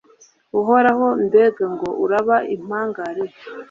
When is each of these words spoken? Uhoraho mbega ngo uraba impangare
Uhoraho 0.59 1.07
mbega 1.25 1.65
ngo 1.73 1.89
uraba 2.03 2.37
impangare 2.55 3.23